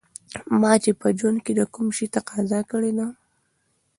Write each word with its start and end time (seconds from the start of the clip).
ما 0.61 0.73
چې 0.83 0.91
په 1.01 1.07
ژوند 1.17 1.37
کې 1.45 1.53
د 1.55 1.61
کوم 1.73 1.87
شي 1.97 2.05
تقاضا 2.15 2.59
کړې 2.71 2.91
ده 2.97 3.07